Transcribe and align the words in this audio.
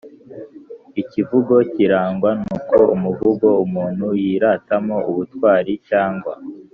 ikivugo 1.01 1.55
kirangwa 1.73 2.29
nuko 2.41 2.77
umuvugo 2.95 3.47
umuntu 3.65 4.05
yiratamo 4.21 4.95
ubutwari 5.09 5.73
cyangwa 5.89 6.33